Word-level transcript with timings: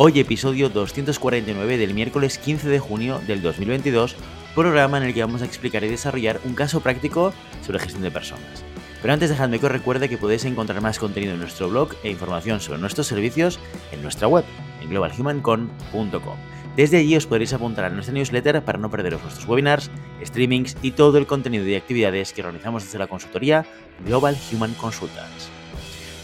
Hoy 0.00 0.20
episodio 0.20 0.68
249 0.68 1.76
del 1.76 1.92
miércoles 1.92 2.38
15 2.38 2.68
de 2.68 2.78
junio 2.78 3.20
del 3.26 3.42
2022, 3.42 4.14
programa 4.54 4.98
en 4.98 5.02
el 5.02 5.12
que 5.12 5.22
vamos 5.22 5.42
a 5.42 5.44
explicar 5.44 5.82
y 5.82 5.88
desarrollar 5.88 6.40
un 6.44 6.54
caso 6.54 6.78
práctico 6.78 7.32
sobre 7.66 7.80
gestión 7.80 8.04
de 8.04 8.12
personas. 8.12 8.64
Pero 9.02 9.12
antes 9.12 9.28
dejadme 9.28 9.58
que 9.58 9.66
os 9.66 9.72
recuerde 9.72 10.08
que 10.08 10.16
podéis 10.16 10.44
encontrar 10.44 10.80
más 10.80 11.00
contenido 11.00 11.32
en 11.32 11.40
nuestro 11.40 11.68
blog 11.68 11.96
e 12.04 12.10
información 12.10 12.60
sobre 12.60 12.78
nuestros 12.78 13.08
servicios 13.08 13.58
en 13.90 14.00
nuestra 14.00 14.28
web, 14.28 14.44
en 14.80 14.88
globalhumancon.com. 14.88 16.36
Desde 16.76 16.98
allí 16.98 17.16
os 17.16 17.26
podréis 17.26 17.52
apuntar 17.52 17.84
a 17.86 17.90
nuestra 17.90 18.14
newsletter 18.14 18.62
para 18.62 18.78
no 18.78 18.92
perderos 18.92 19.20
nuestros 19.20 19.48
webinars, 19.48 19.90
streamings 20.24 20.76
y 20.80 20.92
todo 20.92 21.18
el 21.18 21.26
contenido 21.26 21.66
y 21.66 21.74
actividades 21.74 22.32
que 22.32 22.42
organizamos 22.42 22.84
desde 22.84 23.00
la 23.00 23.08
consultoría 23.08 23.66
Global 24.06 24.38
Human 24.52 24.74
Consultants. 24.74 25.50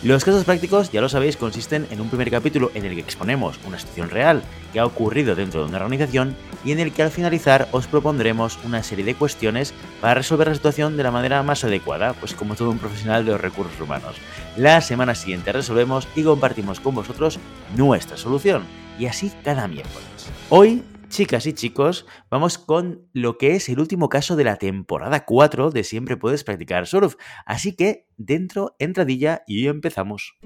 Los 0.05 0.23
casos 0.23 0.45
prácticos, 0.45 0.93
ya 0.93 1.01
lo 1.01 1.09
sabéis, 1.09 1.39
consisten 1.39 1.87
en 1.91 1.99
un 1.99 2.11
primer 2.11 2.31
capítulo 2.31 2.71
en 2.75 2.85
el 2.85 2.95
que 2.95 3.01
exponemos 3.01 3.59
una 3.67 3.79
situación 3.79 4.11
real 4.11 4.43
que 4.71 4.79
ha 4.79 4.85
ocurrido 4.85 5.35
dentro 5.35 5.62
de 5.62 5.71
una 5.71 5.79
organización 5.79 6.37
y 6.62 6.73
en 6.73 6.79
el 6.79 6.93
que 6.93 7.03
al 7.03 7.11
finalizar 7.11 7.69
os 7.73 7.87
propondremos 7.87 8.59
una 8.65 8.83
serie 8.83 9.07
de 9.07 9.15
cuestiones 9.15 9.73
para 10.03 10.12
resolver 10.12 10.48
la 10.48 10.55
situación 10.55 10.98
de 10.98 11.05
la 11.05 11.11
manera 11.11 11.43
más 11.43 11.65
adecuada, 11.65 12.12
pues 12.12 12.34
como 12.34 12.55
todo 12.55 12.69
un 12.69 12.78
profesional 12.78 13.25
de 13.25 13.33
los 13.33 13.41
recursos 13.41 13.81
humanos. 13.81 14.17
La 14.59 14.83
semana 14.83 15.15
siguiente 15.15 15.53
resolvemos 15.53 16.06
y 16.15 16.23
compartimos 16.23 16.81
con 16.81 16.95
vosotros 16.95 17.39
nuestra 17.75 18.19
solución, 18.19 18.65
y 18.98 19.06
así 19.06 19.33
cada 19.43 19.67
miércoles. 19.69 20.05
Hoy 20.50 20.83
Chicas 21.15 21.47
y 21.47 21.53
chicos, 21.53 22.07
vamos 22.29 22.59
con 22.59 23.09
lo 23.12 23.39
que 23.39 23.55
es 23.55 23.69
el 23.69 23.79
último 23.79 24.09
caso 24.09 24.34
de 24.34 24.43
la 24.43 24.57
temporada 24.57 25.25
4 25.25 25.71
de 25.71 25.84
Siempre 25.84 26.17
puedes 26.17 26.43
practicar 26.43 26.89
surf. 26.89 27.15
Así 27.47 27.77
que 27.77 28.09
dentro, 28.17 28.75
entradilla 28.81 29.45
y 29.47 29.69
empezamos. 29.69 30.37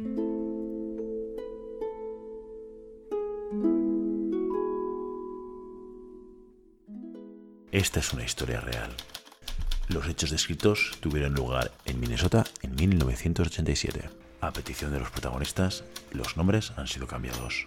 Esta 7.73 8.01
es 8.01 8.13
una 8.13 8.25
historia 8.25 8.61
real. 8.61 8.91
Los 9.89 10.07
hechos 10.07 10.31
descritos 10.31 10.99
tuvieron 11.01 11.33
lugar 11.33 11.73
en 11.87 11.99
Minnesota 11.99 12.45
en 12.61 12.75
1987. 12.75 14.11
A 14.43 14.53
petición 14.53 14.93
de 14.93 15.01
los 15.01 15.11
protagonistas, 15.11 15.85
los 16.13 16.37
nombres 16.37 16.75
han 16.77 16.89
sido 16.89 17.07
cambiados. 17.07 17.65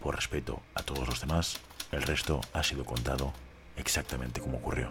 Por 0.00 0.16
respeto 0.16 0.60
a 0.74 0.82
todos 0.82 1.06
los 1.06 1.20
demás, 1.20 1.60
el 1.92 2.02
resto 2.02 2.40
ha 2.52 2.62
sido 2.62 2.84
contado 2.84 3.32
exactamente 3.76 4.40
como 4.40 4.58
ocurrió. 4.58 4.90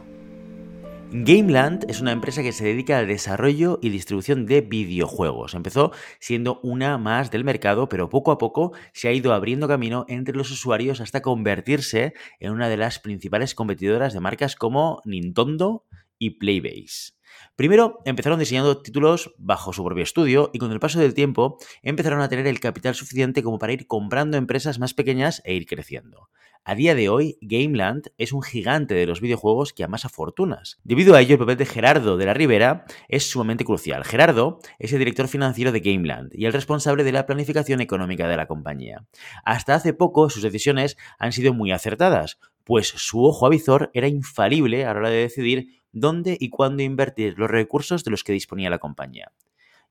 Gameland 1.13 1.89
es 1.89 1.99
una 1.99 2.13
empresa 2.13 2.41
que 2.41 2.53
se 2.53 2.63
dedica 2.63 2.97
al 2.97 3.07
desarrollo 3.07 3.79
y 3.81 3.89
distribución 3.89 4.45
de 4.45 4.61
videojuegos. 4.61 5.55
Empezó 5.55 5.91
siendo 6.21 6.61
una 6.63 6.97
más 6.97 7.31
del 7.31 7.43
mercado, 7.43 7.89
pero 7.89 8.07
poco 8.07 8.31
a 8.31 8.37
poco 8.37 8.71
se 8.93 9.09
ha 9.09 9.11
ido 9.11 9.33
abriendo 9.33 9.67
camino 9.67 10.05
entre 10.07 10.37
los 10.37 10.51
usuarios 10.51 11.01
hasta 11.01 11.21
convertirse 11.21 12.13
en 12.39 12.53
una 12.53 12.69
de 12.69 12.77
las 12.77 12.99
principales 12.99 13.55
competidoras 13.55 14.13
de 14.13 14.21
marcas 14.21 14.55
como 14.55 15.01
Nintendo 15.03 15.83
y 16.21 16.29
Playbase. 16.29 17.13
Primero 17.55 18.01
empezaron 18.05 18.39
diseñando 18.39 18.81
títulos 18.81 19.33
bajo 19.37 19.73
su 19.73 19.83
propio 19.83 20.03
estudio 20.03 20.51
y 20.53 20.59
con 20.59 20.71
el 20.71 20.79
paso 20.79 20.99
del 20.99 21.15
tiempo 21.15 21.57
empezaron 21.81 22.21
a 22.21 22.29
tener 22.29 22.45
el 22.45 22.59
capital 22.59 22.93
suficiente 22.93 23.41
como 23.41 23.57
para 23.57 23.73
ir 23.73 23.87
comprando 23.87 24.37
empresas 24.37 24.77
más 24.77 24.93
pequeñas 24.93 25.41
e 25.45 25.55
ir 25.55 25.65
creciendo. 25.65 26.29
A 26.63 26.75
día 26.75 26.93
de 26.93 27.09
hoy, 27.09 27.39
Gameland 27.41 28.09
es 28.19 28.33
un 28.33 28.43
gigante 28.43 28.93
de 28.93 29.07
los 29.07 29.19
videojuegos 29.19 29.73
que 29.73 29.83
amasa 29.83 30.09
fortunas. 30.09 30.79
Debido 30.83 31.15
a 31.15 31.21
ello, 31.21 31.33
el 31.33 31.39
papel 31.39 31.57
de 31.57 31.65
Gerardo 31.65 32.17
de 32.17 32.25
la 32.27 32.35
Rivera 32.35 32.85
es 33.07 33.27
sumamente 33.27 33.65
crucial. 33.65 34.03
Gerardo 34.03 34.59
es 34.77 34.93
el 34.93 34.99
director 34.99 35.27
financiero 35.27 35.71
de 35.71 35.79
Gameland 35.79 36.29
y 36.35 36.45
el 36.45 36.53
responsable 36.53 37.03
de 37.03 37.13
la 37.13 37.25
planificación 37.25 37.81
económica 37.81 38.27
de 38.27 38.37
la 38.37 38.45
compañía. 38.45 39.07
Hasta 39.43 39.73
hace 39.73 39.93
poco, 39.93 40.29
sus 40.29 40.43
decisiones 40.43 40.97
han 41.17 41.31
sido 41.31 41.55
muy 41.55 41.71
acertadas, 41.71 42.37
pues 42.63 42.89
su 42.89 43.23
ojo 43.23 43.47
avizor 43.47 43.89
era 43.95 44.07
infalible 44.07 44.85
a 44.85 44.93
la 44.93 44.99
hora 44.99 45.09
de 45.09 45.17
decidir 45.17 45.80
dónde 45.91 46.37
y 46.39 46.49
cuándo 46.49 46.83
invertir 46.83 47.37
los 47.37 47.49
recursos 47.49 48.03
de 48.03 48.11
los 48.11 48.23
que 48.23 48.33
disponía 48.33 48.69
la 48.69 48.79
compañía. 48.79 49.31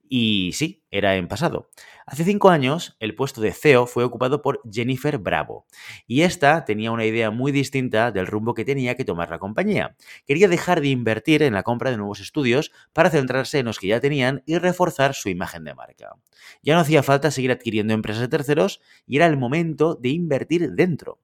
Y 0.08 0.52
sí, 0.54 0.79
era 0.90 1.16
en 1.16 1.28
pasado. 1.28 1.70
Hace 2.06 2.24
cinco 2.24 2.50
años, 2.50 2.96
el 2.98 3.14
puesto 3.14 3.40
de 3.40 3.52
CEO 3.52 3.86
fue 3.86 4.04
ocupado 4.04 4.42
por 4.42 4.60
Jennifer 4.70 5.18
Bravo, 5.18 5.66
y 6.06 6.22
esta 6.22 6.64
tenía 6.64 6.90
una 6.90 7.04
idea 7.04 7.30
muy 7.30 7.52
distinta 7.52 8.10
del 8.10 8.26
rumbo 8.26 8.54
que 8.54 8.64
tenía 8.64 8.96
que 8.96 9.04
tomar 9.04 9.30
la 9.30 9.38
compañía. 9.38 9.96
Quería 10.26 10.48
dejar 10.48 10.80
de 10.80 10.88
invertir 10.88 11.42
en 11.42 11.54
la 11.54 11.62
compra 11.62 11.90
de 11.90 11.96
nuevos 11.96 12.20
estudios 12.20 12.72
para 12.92 13.10
centrarse 13.10 13.58
en 13.58 13.66
los 13.66 13.78
que 13.78 13.88
ya 13.88 14.00
tenían 14.00 14.42
y 14.46 14.58
reforzar 14.58 15.14
su 15.14 15.28
imagen 15.28 15.64
de 15.64 15.74
marca. 15.74 16.16
Ya 16.62 16.74
no 16.74 16.80
hacía 16.80 17.02
falta 17.02 17.30
seguir 17.30 17.52
adquiriendo 17.52 17.94
empresas 17.94 18.22
de 18.22 18.28
terceros 18.28 18.80
y 19.06 19.16
era 19.16 19.26
el 19.26 19.36
momento 19.36 19.94
de 19.94 20.08
invertir 20.08 20.72
dentro. 20.72 21.20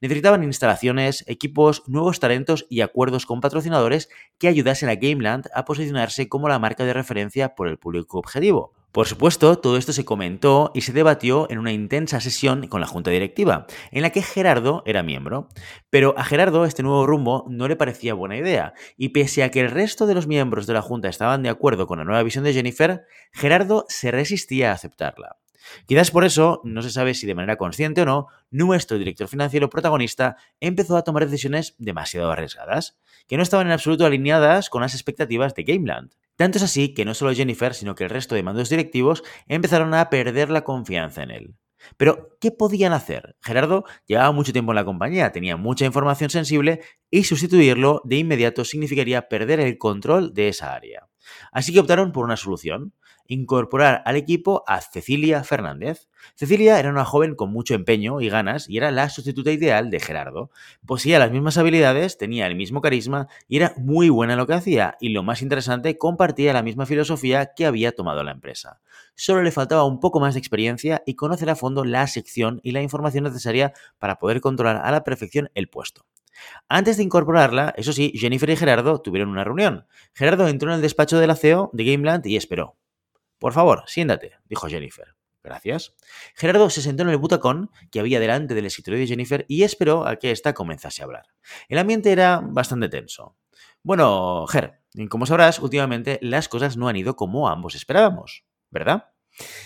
Necesitaban 0.00 0.42
instalaciones, 0.42 1.24
equipos, 1.26 1.82
nuevos 1.86 2.20
talentos 2.20 2.66
y 2.70 2.80
acuerdos 2.80 3.26
con 3.26 3.40
patrocinadores 3.40 4.08
que 4.38 4.48
ayudasen 4.48 4.88
a 4.88 4.94
Gameland 4.94 5.48
a 5.54 5.64
posicionarse 5.64 6.28
como 6.28 6.48
la 6.48 6.58
marca 6.58 6.84
de 6.84 6.94
referencia 6.94 7.54
por 7.54 7.68
el 7.68 7.78
público 7.78 8.18
objetivo. 8.18 8.79
Por 8.92 9.06
supuesto, 9.06 9.56
todo 9.56 9.76
esto 9.76 9.92
se 9.92 10.04
comentó 10.04 10.72
y 10.74 10.80
se 10.80 10.92
debatió 10.92 11.48
en 11.48 11.58
una 11.58 11.70
intensa 11.70 12.20
sesión 12.20 12.66
con 12.66 12.80
la 12.80 12.88
junta 12.88 13.12
directiva, 13.12 13.66
en 13.92 14.02
la 14.02 14.10
que 14.10 14.20
Gerardo 14.20 14.82
era 14.84 15.04
miembro. 15.04 15.48
Pero 15.90 16.12
a 16.18 16.24
Gerardo 16.24 16.64
este 16.64 16.82
nuevo 16.82 17.06
rumbo 17.06 17.46
no 17.48 17.68
le 17.68 17.76
parecía 17.76 18.14
buena 18.14 18.36
idea, 18.36 18.74
y 18.96 19.10
pese 19.10 19.44
a 19.44 19.50
que 19.52 19.60
el 19.60 19.70
resto 19.70 20.06
de 20.06 20.14
los 20.14 20.26
miembros 20.26 20.66
de 20.66 20.74
la 20.74 20.82
junta 20.82 21.08
estaban 21.08 21.44
de 21.44 21.50
acuerdo 21.50 21.86
con 21.86 21.98
la 21.98 22.04
nueva 22.04 22.24
visión 22.24 22.42
de 22.42 22.52
Jennifer, 22.52 23.04
Gerardo 23.32 23.84
se 23.88 24.10
resistía 24.10 24.72
a 24.72 24.74
aceptarla. 24.74 25.36
Quizás 25.86 26.10
por 26.10 26.24
eso, 26.24 26.60
no 26.64 26.82
se 26.82 26.90
sabe 26.90 27.14
si 27.14 27.28
de 27.28 27.36
manera 27.36 27.56
consciente 27.56 28.02
o 28.02 28.06
no, 28.06 28.26
nuestro 28.50 28.98
director 28.98 29.28
financiero 29.28 29.70
protagonista 29.70 30.36
empezó 30.58 30.96
a 30.96 31.04
tomar 31.04 31.26
decisiones 31.26 31.76
demasiado 31.78 32.32
arriesgadas, 32.32 32.98
que 33.28 33.36
no 33.36 33.44
estaban 33.44 33.68
en 33.68 33.72
absoluto 33.72 34.04
alineadas 34.04 34.68
con 34.68 34.82
las 34.82 34.94
expectativas 34.94 35.54
de 35.54 35.62
Gameland. 35.62 36.12
Tanto 36.40 36.56
es 36.56 36.64
así 36.64 36.94
que 36.94 37.04
no 37.04 37.12
solo 37.12 37.34
Jennifer, 37.34 37.74
sino 37.74 37.94
que 37.94 38.04
el 38.04 38.08
resto 38.08 38.34
de 38.34 38.42
mandos 38.42 38.70
directivos 38.70 39.22
empezaron 39.46 39.92
a 39.92 40.08
perder 40.08 40.48
la 40.48 40.64
confianza 40.64 41.22
en 41.22 41.30
él. 41.30 41.54
Pero, 41.98 42.38
¿qué 42.40 42.50
podían 42.50 42.94
hacer? 42.94 43.36
Gerardo 43.42 43.84
llevaba 44.06 44.32
mucho 44.32 44.50
tiempo 44.50 44.72
en 44.72 44.76
la 44.76 44.86
compañía, 44.86 45.32
tenía 45.32 45.58
mucha 45.58 45.84
información 45.84 46.30
sensible 46.30 46.80
y 47.10 47.24
sustituirlo 47.24 48.00
de 48.04 48.16
inmediato 48.16 48.64
significaría 48.64 49.28
perder 49.28 49.60
el 49.60 49.76
control 49.76 50.32
de 50.32 50.48
esa 50.48 50.72
área. 50.72 51.10
Así 51.52 51.74
que 51.74 51.80
optaron 51.80 52.10
por 52.10 52.24
una 52.24 52.38
solución, 52.38 52.94
incorporar 53.30 54.02
al 54.04 54.16
equipo 54.16 54.64
a 54.66 54.80
Cecilia 54.80 55.44
Fernández. 55.44 56.08
Cecilia 56.34 56.80
era 56.80 56.90
una 56.90 57.04
joven 57.04 57.36
con 57.36 57.52
mucho 57.52 57.74
empeño 57.74 58.20
y 58.20 58.28
ganas 58.28 58.68
y 58.68 58.76
era 58.76 58.90
la 58.90 59.08
sustituta 59.08 59.52
ideal 59.52 59.88
de 59.88 60.00
Gerardo. 60.00 60.50
Poseía 60.84 61.20
las 61.20 61.30
mismas 61.30 61.56
habilidades, 61.56 62.18
tenía 62.18 62.48
el 62.48 62.56
mismo 62.56 62.80
carisma 62.80 63.28
y 63.46 63.56
era 63.56 63.72
muy 63.78 64.08
buena 64.08 64.32
en 64.32 64.40
lo 64.40 64.48
que 64.48 64.54
hacía 64.54 64.96
y 65.00 65.10
lo 65.10 65.22
más 65.22 65.42
interesante, 65.42 65.96
compartía 65.96 66.52
la 66.52 66.64
misma 66.64 66.86
filosofía 66.86 67.52
que 67.54 67.66
había 67.66 67.92
tomado 67.92 68.24
la 68.24 68.32
empresa. 68.32 68.80
Solo 69.14 69.42
le 69.42 69.52
faltaba 69.52 69.84
un 69.84 70.00
poco 70.00 70.18
más 70.18 70.34
de 70.34 70.40
experiencia 70.40 71.02
y 71.06 71.14
conocer 71.14 71.50
a 71.50 71.56
fondo 71.56 71.84
la 71.84 72.08
sección 72.08 72.60
y 72.64 72.72
la 72.72 72.82
información 72.82 73.24
necesaria 73.24 73.72
para 74.00 74.18
poder 74.18 74.40
controlar 74.40 74.80
a 74.84 74.90
la 74.90 75.04
perfección 75.04 75.50
el 75.54 75.68
puesto. 75.68 76.04
Antes 76.68 76.96
de 76.96 77.04
incorporarla, 77.04 77.74
eso 77.76 77.92
sí, 77.92 78.12
Jennifer 78.16 78.50
y 78.50 78.56
Gerardo 78.56 79.00
tuvieron 79.00 79.30
una 79.30 79.44
reunión. 79.44 79.86
Gerardo 80.14 80.48
entró 80.48 80.70
en 80.70 80.76
el 80.76 80.82
despacho 80.82 81.18
de 81.18 81.28
la 81.28 81.36
CEO 81.36 81.70
de 81.72 81.84
Gameland 81.84 82.26
y 82.26 82.36
esperó. 82.36 82.79
Por 83.40 83.54
favor, 83.54 83.82
siéntate, 83.86 84.34
dijo 84.44 84.68
Jennifer. 84.68 85.16
Gracias. 85.42 85.94
Gerardo 86.34 86.68
se 86.68 86.82
sentó 86.82 87.02
en 87.02 87.08
el 87.08 87.16
butacón 87.16 87.70
que 87.90 87.98
había 87.98 88.20
delante 88.20 88.54
del 88.54 88.66
escritorio 88.66 89.00
de 89.00 89.06
Jennifer 89.06 89.46
y 89.48 89.62
esperó 89.62 90.06
a 90.06 90.16
que 90.16 90.30
ésta 90.30 90.52
comenzase 90.52 91.00
a 91.00 91.06
hablar. 91.06 91.26
El 91.68 91.78
ambiente 91.78 92.12
era 92.12 92.42
bastante 92.44 92.90
tenso. 92.90 93.38
Bueno, 93.82 94.46
Ger, 94.46 94.82
como 95.08 95.24
sabrás, 95.24 95.58
últimamente 95.58 96.18
las 96.20 96.48
cosas 96.48 96.76
no 96.76 96.88
han 96.88 96.96
ido 96.96 97.16
como 97.16 97.48
ambos 97.48 97.74
esperábamos, 97.74 98.44
¿verdad? 98.70 99.08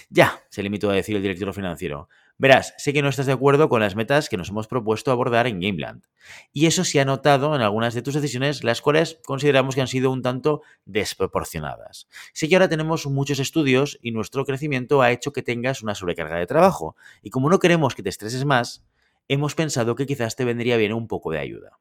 Ya, 0.08 0.40
se 0.50 0.62
limitó 0.62 0.90
a 0.90 0.94
decir 0.94 1.16
el 1.16 1.22
director 1.22 1.52
financiero. 1.52 2.08
Verás, 2.36 2.74
sé 2.78 2.92
que 2.92 3.00
no 3.00 3.08
estás 3.08 3.26
de 3.26 3.32
acuerdo 3.32 3.68
con 3.68 3.80
las 3.80 3.94
metas 3.94 4.28
que 4.28 4.36
nos 4.36 4.48
hemos 4.48 4.66
propuesto 4.66 5.12
abordar 5.12 5.46
en 5.46 5.60
Gameland. 5.60 6.04
Y 6.52 6.66
eso 6.66 6.82
se 6.82 7.00
ha 7.00 7.04
notado 7.04 7.54
en 7.54 7.62
algunas 7.62 7.94
de 7.94 8.02
tus 8.02 8.14
decisiones, 8.14 8.64
las 8.64 8.82
cuales 8.82 9.20
consideramos 9.24 9.76
que 9.76 9.80
han 9.80 9.86
sido 9.86 10.10
un 10.10 10.20
tanto 10.20 10.62
desproporcionadas. 10.84 12.08
Sé 12.32 12.48
que 12.48 12.56
ahora 12.56 12.68
tenemos 12.68 13.06
muchos 13.06 13.38
estudios 13.38 13.98
y 14.02 14.10
nuestro 14.10 14.44
crecimiento 14.44 15.00
ha 15.00 15.12
hecho 15.12 15.32
que 15.32 15.42
tengas 15.42 15.82
una 15.82 15.94
sobrecarga 15.94 16.36
de 16.36 16.46
trabajo. 16.46 16.96
Y 17.22 17.30
como 17.30 17.48
no 17.50 17.60
queremos 17.60 17.94
que 17.94 18.02
te 18.02 18.08
estreses 18.08 18.44
más, 18.44 18.84
hemos 19.28 19.54
pensado 19.54 19.94
que 19.94 20.06
quizás 20.06 20.34
te 20.34 20.44
vendría 20.44 20.76
bien 20.76 20.92
un 20.92 21.06
poco 21.06 21.30
de 21.30 21.38
ayuda. 21.38 21.78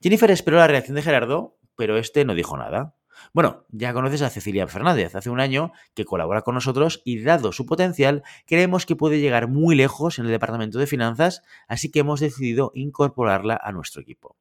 Jennifer 0.00 0.30
esperó 0.30 0.56
la 0.56 0.68
reacción 0.68 0.94
de 0.94 1.02
Gerardo, 1.02 1.58
pero 1.76 1.98
este 1.98 2.24
no 2.24 2.34
dijo 2.34 2.56
nada. 2.56 2.94
Bueno, 3.32 3.64
ya 3.70 3.92
conoces 3.92 4.22
a 4.22 4.30
Cecilia 4.30 4.66
Fernández, 4.66 5.14
hace 5.14 5.30
un 5.30 5.40
año 5.40 5.72
que 5.94 6.04
colabora 6.04 6.42
con 6.42 6.54
nosotros 6.54 7.02
y 7.04 7.22
dado 7.22 7.52
su 7.52 7.66
potencial, 7.66 8.22
creemos 8.46 8.86
que 8.86 8.96
puede 8.96 9.20
llegar 9.20 9.48
muy 9.48 9.74
lejos 9.74 10.18
en 10.18 10.26
el 10.26 10.30
departamento 10.30 10.78
de 10.78 10.86
finanzas, 10.86 11.42
así 11.68 11.90
que 11.90 12.00
hemos 12.00 12.20
decidido 12.20 12.72
incorporarla 12.74 13.60
a 13.62 13.72
nuestro 13.72 14.02
equipo. 14.02 14.36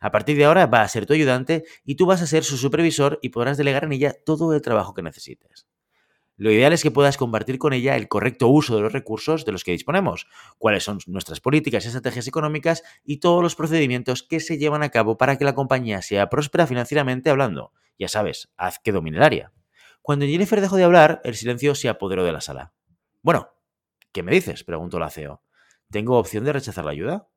A 0.00 0.10
partir 0.10 0.36
de 0.36 0.44
ahora 0.44 0.66
va 0.66 0.82
a 0.82 0.88
ser 0.88 1.06
tu 1.06 1.14
ayudante 1.14 1.64
y 1.84 1.96
tú 1.96 2.06
vas 2.06 2.22
a 2.22 2.26
ser 2.26 2.44
su 2.44 2.56
supervisor 2.56 3.18
y 3.22 3.30
podrás 3.30 3.56
delegar 3.56 3.84
en 3.84 3.92
ella 3.92 4.14
todo 4.24 4.54
el 4.54 4.62
trabajo 4.62 4.94
que 4.94 5.02
necesites. 5.02 5.66
Lo 6.36 6.50
ideal 6.50 6.72
es 6.72 6.82
que 6.82 6.90
puedas 6.90 7.16
compartir 7.16 7.58
con 7.58 7.72
ella 7.72 7.96
el 7.96 8.08
correcto 8.08 8.48
uso 8.48 8.74
de 8.74 8.82
los 8.82 8.92
recursos 8.92 9.44
de 9.44 9.52
los 9.52 9.64
que 9.64 9.72
disponemos, 9.72 10.26
cuáles 10.58 10.82
son 10.82 10.98
nuestras 11.06 11.40
políticas 11.40 11.84
y 11.84 11.88
estrategias 11.88 12.26
económicas 12.26 12.82
y 13.04 13.18
todos 13.18 13.42
los 13.42 13.54
procedimientos 13.54 14.22
que 14.22 14.40
se 14.40 14.58
llevan 14.58 14.82
a 14.82 14.88
cabo 14.88 15.18
para 15.18 15.36
que 15.36 15.44
la 15.44 15.54
compañía 15.54 16.00
sea 16.00 16.30
próspera 16.30 16.66
financieramente 16.66 17.30
hablando. 17.30 17.72
Ya 17.98 18.08
sabes, 18.08 18.50
haz 18.56 18.78
que 18.78 18.92
domine 18.92 19.18
el 19.18 19.22
área. 19.22 19.52
Cuando 20.00 20.26
Jennifer 20.26 20.60
dejó 20.60 20.76
de 20.76 20.84
hablar, 20.84 21.20
el 21.22 21.36
silencio 21.36 21.74
se 21.74 21.88
apoderó 21.88 22.24
de 22.24 22.32
la 22.32 22.40
sala. 22.40 22.72
Bueno, 23.22 23.50
¿qué 24.10 24.22
me 24.22 24.32
dices? 24.32 24.64
preguntó 24.64 24.98
la 24.98 25.10
CEO. 25.10 25.42
¿Tengo 25.90 26.18
opción 26.18 26.44
de 26.44 26.52
rechazar 26.52 26.84
la 26.84 26.90
ayuda? 26.90 27.28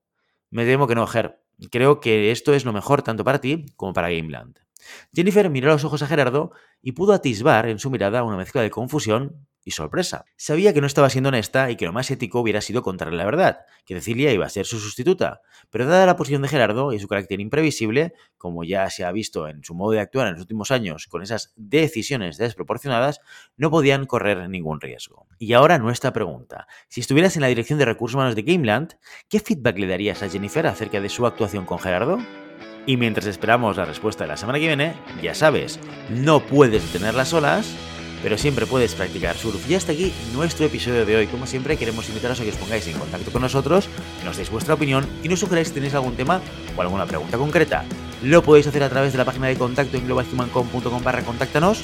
Me 0.50 0.66
temo 0.66 0.88
que 0.88 0.96
no, 0.96 1.06
Ger. 1.06 1.44
Creo 1.70 2.00
que 2.00 2.32
esto 2.32 2.54
es 2.54 2.66
lo 2.66 2.74
mejor 2.74 3.04
tanto 3.04 3.24
para 3.24 3.40
ti 3.40 3.66
como 3.76 3.94
para 3.94 4.10
Gameland. 4.10 4.65
Jennifer 5.14 5.50
miró 5.50 5.70
los 5.70 5.84
ojos 5.84 6.02
a 6.02 6.08
Gerardo 6.08 6.52
y 6.82 6.94
pudo 6.94 7.14
atisbar 7.14 7.68
en 7.68 7.80
su 7.80 7.90
mirada 7.90 8.24
una 8.24 8.38
mezcla 8.38 8.62
de 8.62 8.72
confusión 8.72 9.48
y 9.66 9.72
sorpresa. 9.72 10.26
Sabía 10.38 10.74
que 10.74 10.80
no 10.80 10.88
estaba 10.88 11.10
siendo 11.10 11.30
honesta 11.30 11.72
y 11.72 11.76
que 11.76 11.86
lo 11.86 11.92
más 11.92 12.10
ético 12.12 12.40
hubiera 12.40 12.62
sido 12.62 12.84
contarle 12.84 13.18
la 13.18 13.26
verdad, 13.26 13.62
que 13.84 13.96
Cecilia 13.96 14.32
iba 14.32 14.46
a 14.46 14.50
ser 14.50 14.66
su 14.68 14.80
sustituta, 14.80 15.42
pero 15.72 15.88
dada 15.88 16.06
la 16.06 16.16
posición 16.16 16.44
de 16.44 16.48
Gerardo 16.48 16.94
y 16.94 17.00
su 17.00 17.08
carácter 17.08 17.42
imprevisible, 17.42 18.14
como 18.38 18.64
ya 18.64 18.88
se 18.92 19.04
ha 19.04 19.12
visto 19.12 19.48
en 19.48 19.64
su 19.64 19.74
modo 19.74 19.92
de 19.92 20.02
actuar 20.02 20.28
en 20.28 20.34
los 20.34 20.42
últimos 20.42 20.70
años 20.70 21.08
con 21.08 21.24
esas 21.24 21.52
decisiones 21.56 22.38
desproporcionadas, 22.38 23.20
no 23.58 23.72
podían 23.72 24.06
correr 24.06 24.48
ningún 24.50 24.80
riesgo. 24.80 25.28
Y 25.40 25.54
ahora 25.54 25.80
nuestra 25.80 26.14
pregunta. 26.14 26.68
Si 26.88 27.02
estuvieras 27.02 27.36
en 27.36 27.42
la 27.42 27.48
dirección 27.48 27.80
de 27.80 27.86
recursos 27.86 28.16
humanos 28.16 28.36
de 28.36 28.44
Gameland, 28.44 28.94
¿qué 29.30 29.40
feedback 29.40 29.80
le 29.80 29.88
darías 29.88 30.22
a 30.22 30.30
Jennifer 30.30 30.68
acerca 30.68 31.02
de 31.02 31.10
su 31.10 31.26
actuación 31.26 31.66
con 31.66 31.80
Gerardo? 31.80 32.20
Y 32.86 32.98
mientras 32.98 33.26
esperamos 33.26 33.78
la 33.78 33.86
respuesta 33.86 34.24
de 34.24 34.28
la 34.28 34.38
semana 34.38 34.60
que 34.60 34.68
viene, 34.68 34.94
ya 35.22 35.34
sabes, 35.34 35.80
no 36.10 36.40
puedes 36.40 36.84
detener 36.84 37.16
las 37.16 37.34
olas, 37.34 37.68
pero 38.22 38.38
siempre 38.38 38.66
puedes 38.66 38.94
practicar 38.94 39.36
surf. 39.36 39.70
Y 39.70 39.76
hasta 39.76 39.92
aquí 39.92 40.14
nuestro 40.34 40.66
episodio 40.66 41.06
de 41.06 41.16
hoy. 41.16 41.28
Como 41.28 41.48
siempre, 41.48 41.78
queremos 41.78 42.08
invitaros 42.10 42.40
a 42.40 42.44
que 42.44 42.50
os 42.50 42.56
pongáis 42.58 42.88
en 42.88 42.98
contacto 42.98 43.32
con 43.32 43.42
nosotros, 43.42 43.90
nos 44.24 44.38
deis 44.38 44.52
vuestra 44.52 44.76
opinión 44.76 45.06
y 45.24 45.30
nos 45.30 45.40
sugeráis 45.40 45.70
si 45.70 45.74
tenéis 45.74 45.96
algún 45.96 46.16
tema 46.16 46.42
o 46.78 46.82
alguna 46.82 47.06
pregunta 47.06 47.38
concreta. 47.38 47.86
Lo 48.24 48.44
podéis 48.44 48.68
hacer 48.68 48.84
a 48.84 48.90
través 48.90 49.12
de 49.12 49.18
la 49.18 49.26
página 49.26 49.48
de 49.48 49.58
contacto 49.58 49.98
en 49.98 50.06
globalhumancom.com 50.06 51.04
barra 51.04 51.24
contáctanos 51.24 51.84